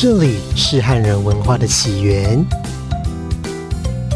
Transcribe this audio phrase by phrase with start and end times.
[0.00, 2.46] 这里是汉人文化的起源，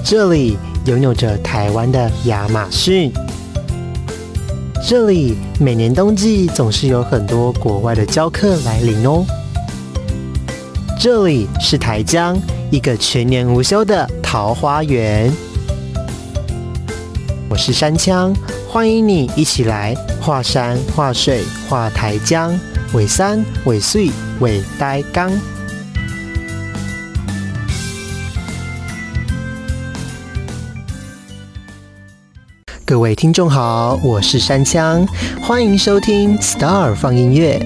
[0.05, 3.13] 这里拥有着台湾的亚马逊，
[4.87, 9.25] 这里每年冬季总是有很多国外的教客来临哦。
[11.01, 12.41] 这里是台江，
[12.71, 15.33] 一个全年无休的桃花源。
[17.49, 18.33] 我是山枪，
[18.69, 22.57] 欢迎你一起来画山、画水、画台江，
[22.93, 25.29] 尾山、尾水、尾呆缸。
[32.93, 35.09] 各位听众好，我是山枪，
[35.41, 37.59] 欢迎收听 Star 放音乐。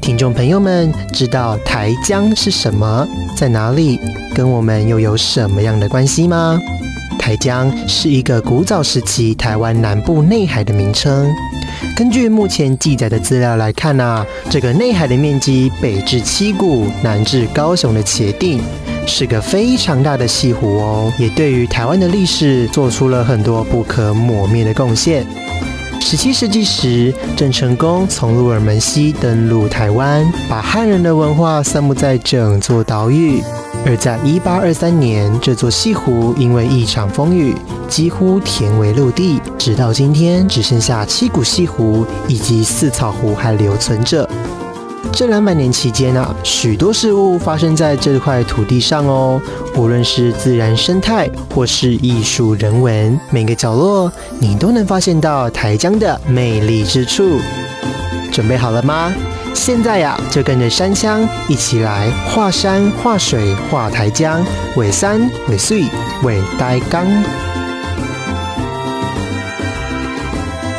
[0.00, 4.00] 听众朋友们，知道台江是什么，在哪里，
[4.34, 6.58] 跟我们又有什么样的关系吗？
[7.16, 11.32] 台江是一个古早时期台湾南部内海的名称。
[11.96, 18.60] 根据目前记载的资料来看啊，这个内海的面积北至七股，南至高雄的茄定，
[19.06, 25.24] 是个非常大的西湖哦，也对于台湾的历史做出了很多不可磨灭的贡献。
[26.00, 33.42] 十七世纪时，郑成功从鹿耳门西登陆台湾，把汉人的文化散布在整座岛屿。
[33.84, 37.54] 而在一八二三年，这座西湖因为一场风雨，
[37.88, 44.28] 几乎填为陆地，直到今天只剩下七股西湖以及四草湖还留存着。
[45.16, 49.40] 这两百年期间啊，许多事物发生在这块土地上哦。
[49.74, 57.40] 无论是自然生态，或是艺术人文，每个角落你都能发现到台江的魅力之处。
[58.30, 59.10] 准备好了吗？
[59.54, 64.44] 现在呀，就跟着山枪一起来画山、画水、画台江，
[64.76, 65.84] 尾山、尾水、
[66.24, 67.06] 尾呆缸。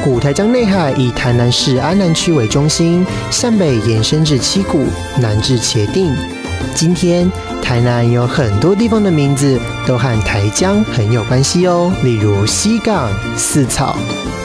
[0.08, 4.86] 古台江内海以台南市安南区为中心，向北延伸至七股，
[5.20, 6.16] 南至茄定。
[6.74, 7.30] 今天
[7.62, 13.98] 台南有很多地方的名字都和台江很有关系哦，例如西港、四草。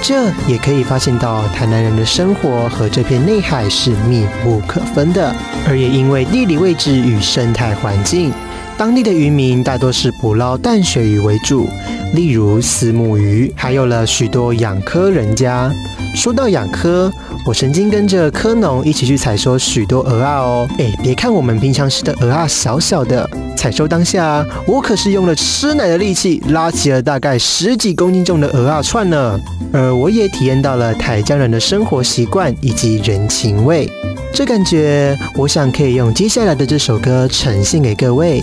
[0.03, 5.33] 这也可以发现到台南人的生活和这片内海是密不可分的，
[5.69, 8.33] 而也因为地理位置与生态环境，
[8.77, 11.69] 当地的渔民大多是捕捞淡水鱼为主，
[12.15, 15.73] 例如丝木鱼，还有了许多养科人家。
[16.15, 17.11] 说到养科，
[17.47, 29.41] 我曾经跟着科农一起去采收许多鹅啊哦，哎，别看我们平常吃的鹅啊小小的，采收当下，我可是用了吃奶的力气拉起了大概十几公斤重的鹅啊串呢。
[29.73, 33.89] 而我也体验到了台江人的生活习惯以及人情味，
[34.35, 38.43] 这感觉，我想可以用接下来的这首歌呈现给各位，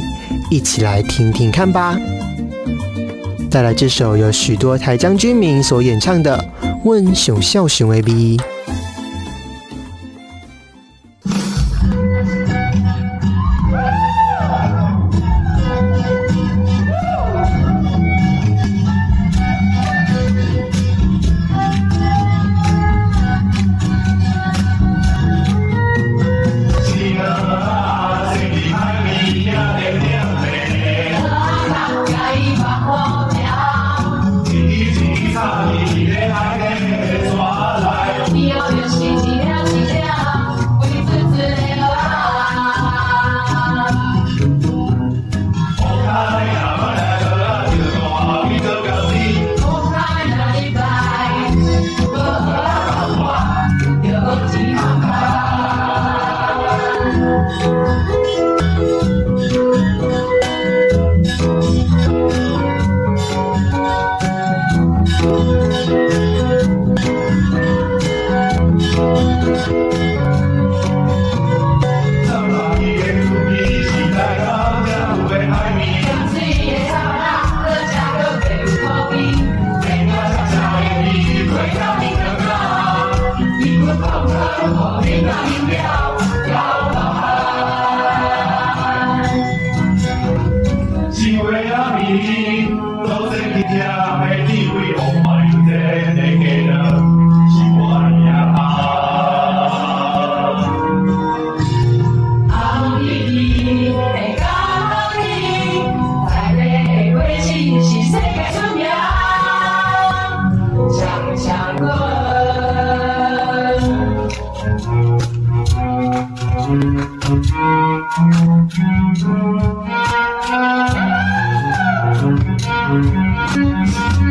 [0.50, 1.96] 一起来听听看吧。
[3.50, 6.38] 带来这首由许多台江居民所演唱的
[6.84, 8.38] 《问熊笑熊 A B》。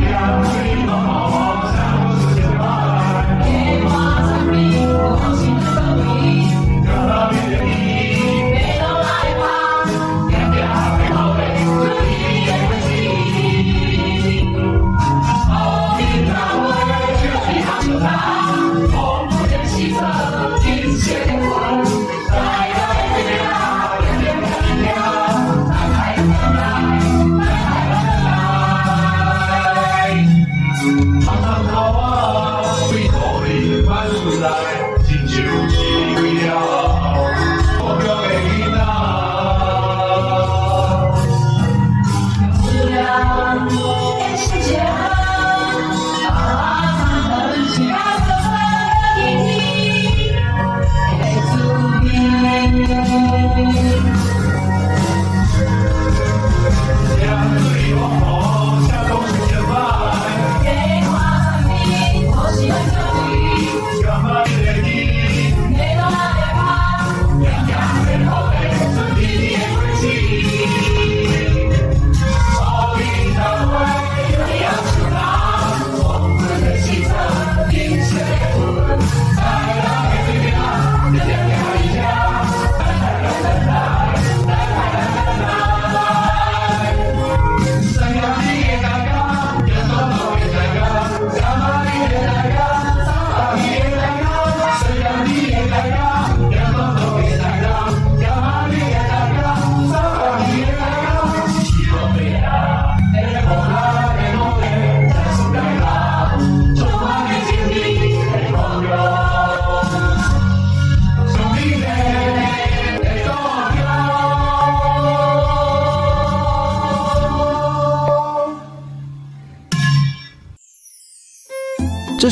[0.00, 1.47] Yeah,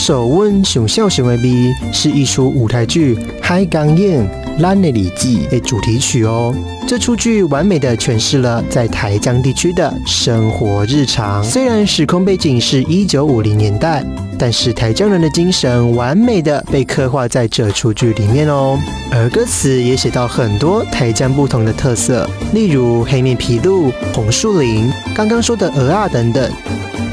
[0.07, 4.25] 首《温熊笑熊的 B》是一出舞台剧《海港演
[4.61, 6.55] 蓝的里记》的主题曲哦。
[6.87, 11.43] 这出剧完美的诠释了在台江地区的生活日常。
[11.43, 14.05] 虽然时空背景是一九五零年代，
[14.39, 18.79] 但是台江人的精神完美的被刻画在这出剧里面哦。
[19.11, 26.49] 而歌词也写到很多台江不同的特色，例如黑面皮鹭、红树林、刚刚说的鹅啊等等。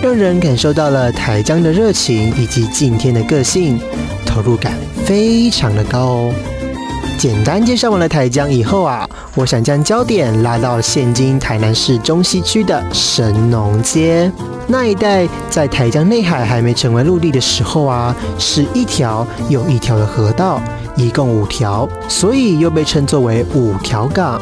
[0.01, 3.79] 让人感受到了台江的热情以及敬天的个性，
[4.25, 4.73] 投入感
[5.05, 6.33] 非常的高哦。
[7.17, 14.29] 简单介绍完了台江以后啊，我想将焦点拉到现今台南市中西区的神农街
[14.67, 20.61] 那一带，在台江内海还没成为陆地的时候啊，是一条又一条的河道，
[20.97, 24.41] 一共五条，所以又被称作为五条港。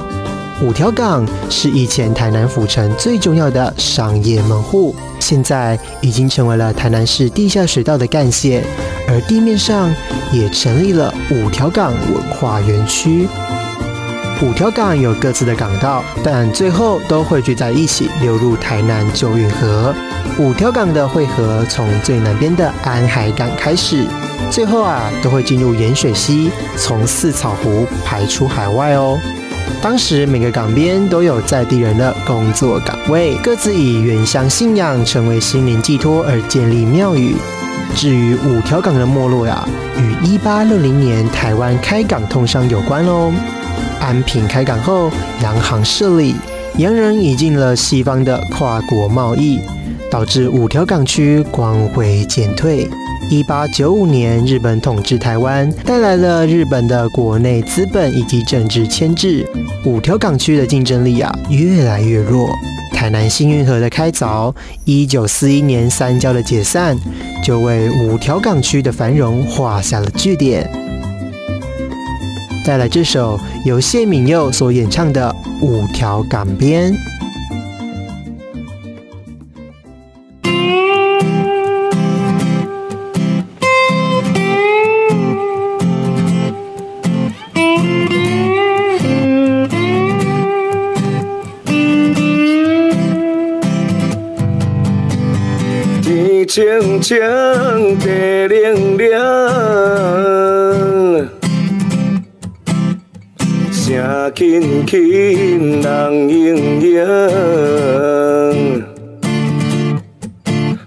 [0.63, 8.63] 五条港是以前台南府城最重要的商业门户，现在已经成为了台南市地下水道的干线，
[9.07, 9.91] 而地面上
[10.31, 13.27] 也成立了五条港文化园区。
[14.43, 19.91] 五条港有各自的港道，但最后都汇聚在一起，流入台南旧运河。
[20.37, 24.05] 五条港的汇合从最南边的安海港开始，
[24.51, 29.19] 最后啊都会进入盐水溪，从四草湖排出海外哦。
[29.81, 37.35] 当时每个港边都有在地人的工作岗位，各自以原乡信仰成为心灵寄托而建立庙宇。
[37.95, 39.67] 至于五条港的没落呀，
[39.97, 43.33] 与一八六零年台湾开港通商有关哦。
[43.99, 46.35] 安平开港后，洋行设立，
[46.77, 49.59] 洋人引进了西方的跨国贸易，
[50.09, 52.89] 导致五条港区光辉减退。
[53.31, 59.47] 一八九五年，日本统治台湾，带来了日本的国内资本以及政治牵制，
[59.85, 62.49] 五条港区的竞争力啊越来越弱。
[62.91, 66.99] 台南新运河的开凿，一九四一年三交的解散，
[67.41, 70.69] 就为五条港区的繁荣画下了句点。
[72.65, 75.33] 带来这首由谢敏佑所演唱的
[75.65, 76.91] 《五条港边》。
[96.51, 97.17] 清清
[97.99, 99.09] 地凉凉，
[103.71, 107.05] 声轻轻人盈盈，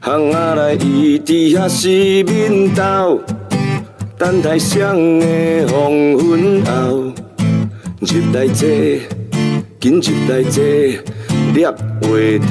[0.02, 1.88] 巷仔内伊伫遐四
[2.30, 3.22] 面斗，
[4.18, 7.10] 等待双的黄昏后，
[8.00, 8.68] 入来坐，
[9.80, 10.62] 紧入来坐，
[11.54, 11.74] 捏话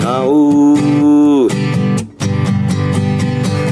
[0.01, 0.47] 头。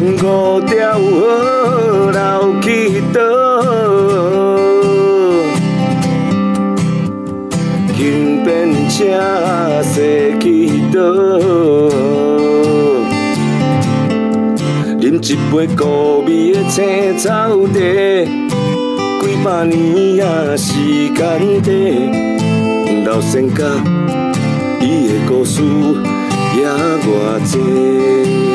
[0.03, 3.22] 五条河流去倒，
[7.96, 8.98] 轻便车
[9.84, 11.00] 驶去倒，
[15.00, 17.29] 饮一杯古味的青草
[17.67, 17.79] 茶，
[19.22, 20.74] 几百年啊时
[21.13, 21.22] 间
[21.62, 23.63] 短，老先甲
[24.81, 25.62] 伊的故事
[26.58, 27.05] 也偌
[27.53, 28.50] 多。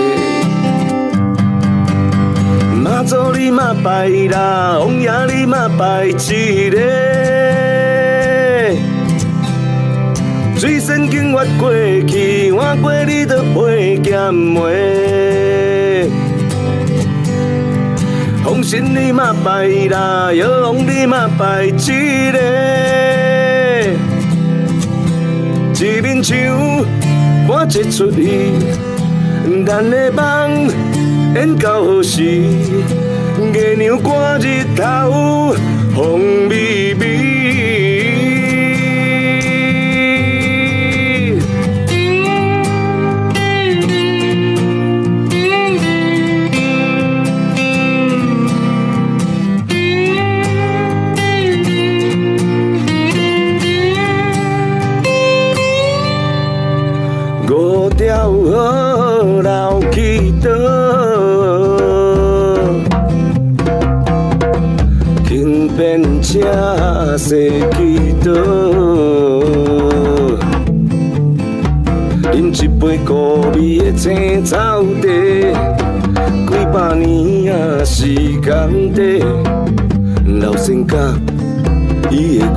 [3.07, 6.77] 祖你嘛拜啦，王爷你嘛拜一个。
[10.59, 11.73] 水仙经越过
[12.09, 16.11] 去，换过你的陪剑妹。
[18.43, 22.39] 红神你嘛拜啦，药王你嘛拜一个。
[25.79, 26.37] 一面墙
[27.47, 28.51] 搬一出去，
[29.65, 30.96] 咱的梦。
[31.37, 32.23] 演到何时？
[33.53, 35.55] 月亮挂日头，
[35.95, 37.36] 风微微。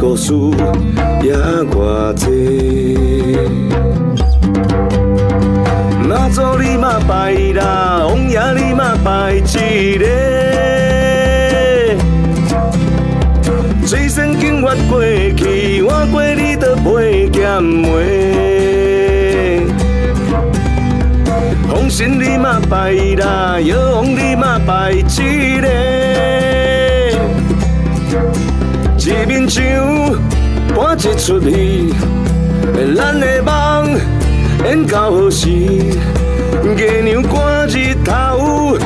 [0.09, 0.33] 故事
[1.21, 1.85] 也偌多。
[6.07, 10.05] 那做你嘛败啦，王爷你嘛败一个。
[13.85, 15.03] 最先经越过
[15.37, 19.61] 去，换过你都袂减袂。
[21.67, 26.48] 放心你嘛败啦，药王你嘛败一个。
[29.39, 29.63] 一面墙
[30.75, 31.93] 搬一出戏，
[32.97, 33.97] 咱的梦
[34.65, 35.47] 演到何时？
[36.77, 38.77] 月亮挂日头，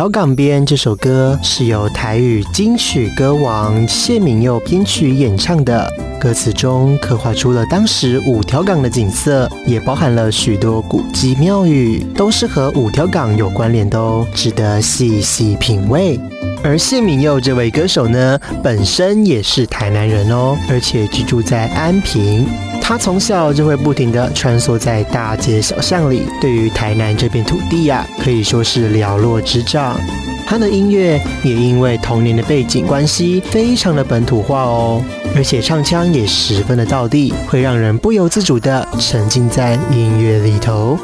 [0.00, 16.18] 五条港边这首歌是由台语金曲歌王谢敏佑编曲演唱的，歌词中刻画出了当时五条港的景色，也包含了许多古迹庙宇，都是和五条港有关联的哦，值得细细品味。
[16.64, 22.46] 而谢敏佑这位歌手呢，本身也是台南人哦，而且居住在安平。
[22.80, 29.96] 他从小就会不停地穿梭在大街小巷里，对于台南这片土地呀，可以说是了若指掌。
[30.44, 35.00] 他的音乐也因为童年的背景关系，非常的本土化哦，
[35.36, 40.98] 而且唱腔也十分的道地，会让人不由自主地沉浸在音乐里头。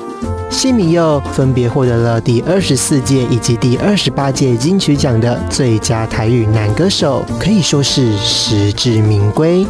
[0.51, 9.65] 谢敏佑分别获得了第二十四届以及第二十八届金曲奖的最佳台语男歌手，可以说是实至名归。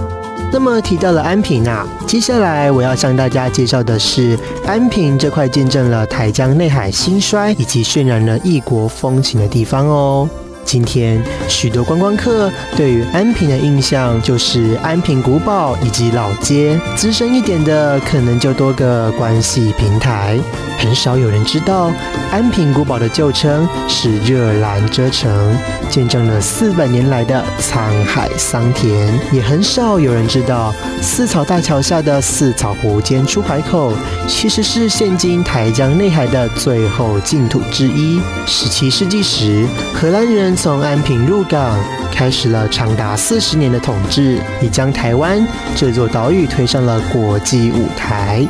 [0.53, 10.29] 那么提到了安平啊，接下来我要向大家介绍的是安平这块见证了台江内海兴衰以及渲染了异国风情的地方哦。
[10.67, 20.39] 今天许多观光客对于安平的印象就是安平古堡以及老街，资深一点的可能就多个关系平台。
[20.79, 21.91] 很少有人知道，
[22.31, 25.57] 安平古堡的旧称是热兰遮城，
[25.89, 29.19] 见证了四百年来的沧海桑田。
[29.33, 33.93] 也很少有人知道，四草大桥下的四草湖兼出海口，
[34.29, 38.21] 其实是现今台江内海的最后净土之一。
[38.47, 41.79] 十七世纪时，荷兰人从安平入港，
[42.11, 45.47] 开始了长达四十年的统治，也将台湾
[45.77, 48.45] 这座岛屿推上了国际舞台。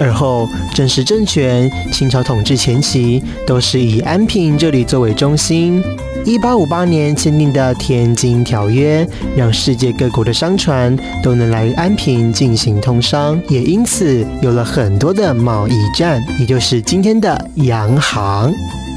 [0.00, 5.82] 而后，正式政权清朝统治前期，都是以安平这里作为中心。
[6.24, 9.04] 一八五八年签订的《天津条约》，
[9.36, 18.52] 让世界各国的商船都能来安平进行通商，也因此有了很多的贸易站，也就是今天的洋行。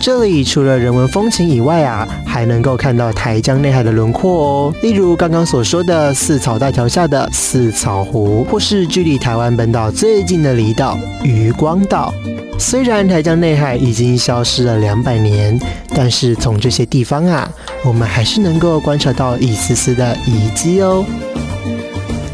[0.06, 4.74] 这里除了人文风情以外啊，还能够看到台江内海的轮廓哦。
[4.82, 12.14] 例如刚刚所说的四草大桥下的四草湖，或是距离台湾本岛最近的离岛渔光岛。
[12.60, 15.58] 虽然台江内海已经消失了两百年，
[15.96, 17.50] 但是从这些地方啊，
[17.86, 21.06] 我们还是能够观察到一丝丝的遗迹哦。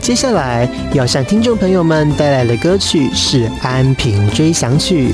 [0.02, 5.10] 接下来要向听众朋友们带来的歌曲是《安平追想曲》。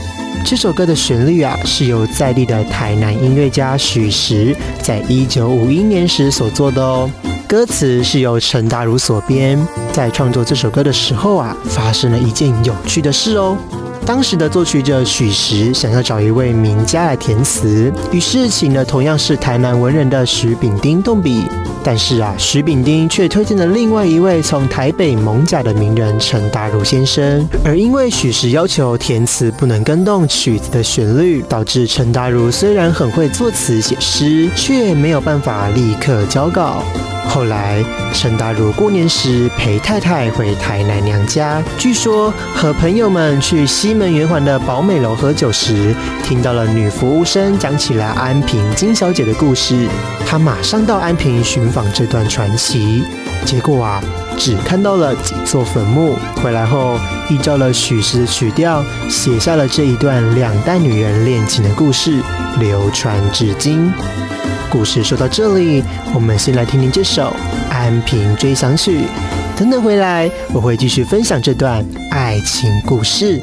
[0.46, 7.10] 这首歌的旋律啊，是由在地的台南音乐家许石在一九五一年时所做的哦。
[7.48, 9.60] 歌词是由陈大如所编。
[9.92, 13.58] 在创作这首歌的时候啊，发生了一件有趣的事哦。
[14.06, 21.42] 当时的作曲者许石想要找一位名家来填词，于是请了同样是台南文人的徐炳丁动笔。
[21.88, 27.48] 但是啊，徐炳丁却推荐了另外一位从台北蒙甲的名人陈大如先生。
[27.63, 36.82] 而因为许石要求填词不能跟动曲子的旋律，导致陈大如虽然很会作词写诗，却没有办法立刻交稿。
[37.27, 49.88] 后来，陈大如过年时陪太太回台南娘家，据说和朋友们去西门圆环的宝美楼喝酒时，听到了女服务生讲起了安平金小姐的故事。
[50.27, 53.03] 他马上到安平寻访这段传奇，
[53.44, 54.01] 结果啊，
[54.38, 56.15] 只看到了几座坟墓。
[56.41, 56.98] 回来后，
[57.29, 62.22] 依照了许氏的曲调，写下了这一段两代女人恋情的故事，
[62.60, 63.91] 流传至今。
[64.72, 67.24] 故事说到这里，我们先来听听这首
[67.74, 69.00] 《安平追想曲》。
[69.60, 73.41] 等等回来，我会继续分享这段爱情故事。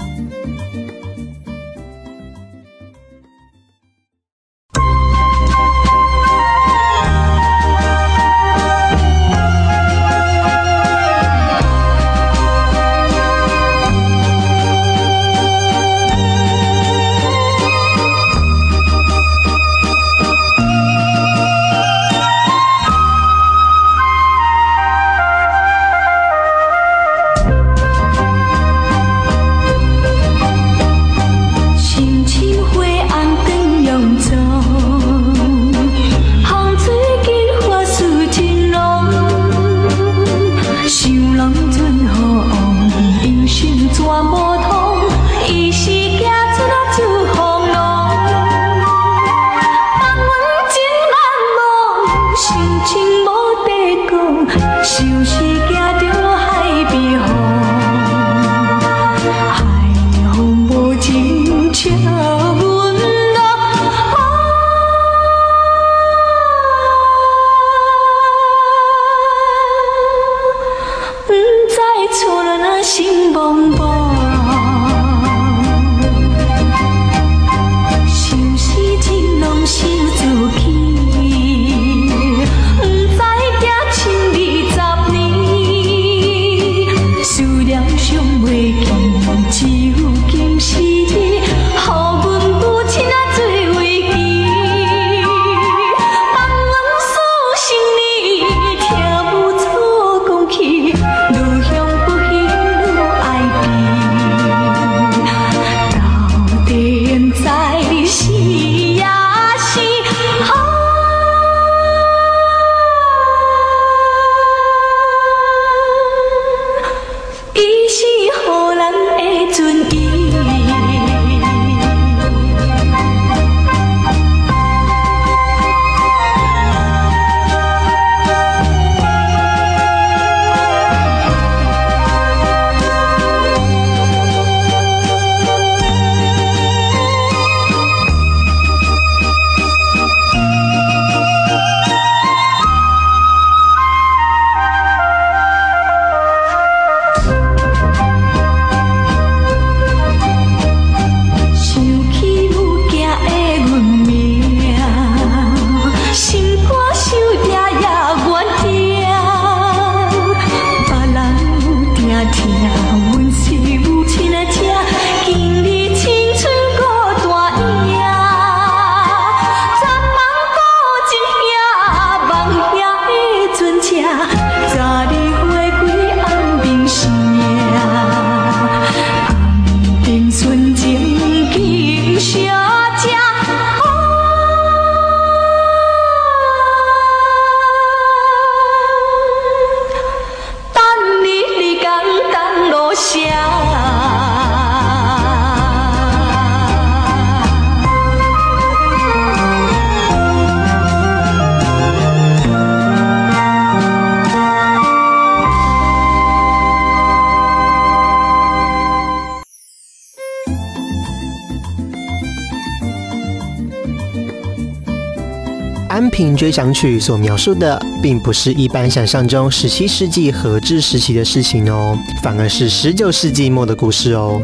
[216.22, 224.40] 平追想曲所描述的，并不是一般想象中十七世纪和治时期的事情哦，反而是十九世纪末的故事哦。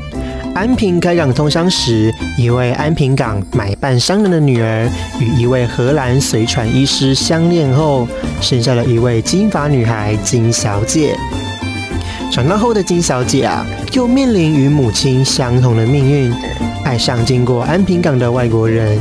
[0.56, 8.08] 安平开港通商时，一位安平港买办商人的女儿与一位荷兰随船医师相恋后，
[8.40, 11.14] 生下了一位金发女孩金小姐。
[12.32, 16.34] 长大后的金小姐啊，又面临与母亲相同的命运，
[16.84, 18.98] 爱上经过安平港的外国人，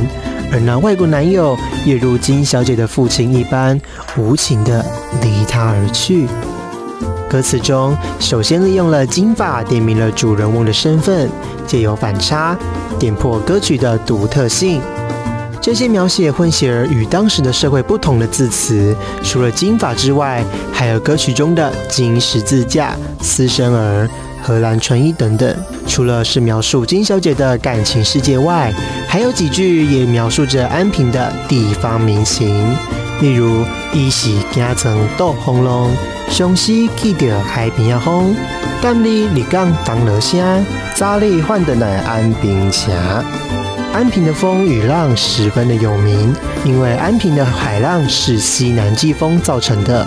[0.52, 3.80] 而那外国男友也如金小姐的父亲一般，
[4.16, 4.84] 无情的
[5.22, 6.26] 离她而去。
[7.28, 11.28] 歌词中首先利用了金发点明了主人翁的身份，
[11.66, 12.56] 借由反差
[12.98, 14.80] 点破歌曲的独特性。
[15.60, 24.08] 这些描写混血儿与当时的社会不同的字词，除了金发之外，还有歌曲中的金十字架、私生儿、
[24.48, 25.54] 荷兰纯衣等等。
[25.86, 28.72] 除了是描述金小姐的感情世界外，
[29.06, 32.74] 还有几句也描述着安平的地方民情，
[33.20, 35.90] 例如“伊是行层斗红龙，
[36.30, 38.34] 雄西去到海边啊风，
[38.80, 42.90] 等你立港当落声，早里换的来安平城。”
[43.92, 46.34] 安平的风与浪十分的有名，
[46.64, 50.06] 因为安平的海浪是西南季风造成的。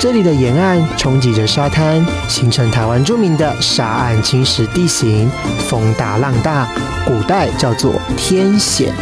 [0.00, 5.30] 这里的沿岸冲击着沙滩，形成台湾著名的沙岸侵蚀地形，
[5.68, 6.66] 风大浪大，
[7.04, 8.94] 古代叫做天险。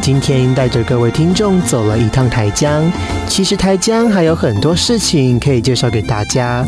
[0.00, 2.84] 今天带着各位听众走了一趟台江，
[3.26, 6.64] 其实台江还有很多事情可以介绍给大家，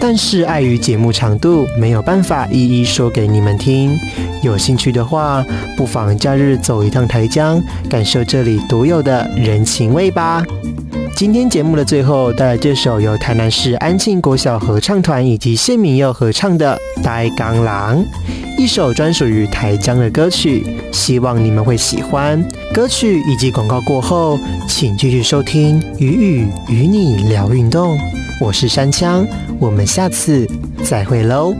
[0.00, 3.96] 但是碍于节目长度，没有办法一一说给你们听。
[4.42, 5.44] 有兴趣的话，
[5.76, 10.42] 不妨假日走一趟台江，感受这里独有的人情味吧。
[11.16, 17.96] 今天节目的最后，带来这首由台南市安庆国小合唱团以及谢敏佑合唱的《呆钢狼》，
[18.58, 22.44] 一首专属于台江的歌曲，希望你们会喜欢。
[22.72, 24.36] 歌曲以及广告过后，
[24.68, 27.96] 请继续收听《雨雨与你聊运动》，
[28.40, 29.24] 我是山枪，
[29.60, 30.44] 我们下次
[30.82, 31.54] 再会喽。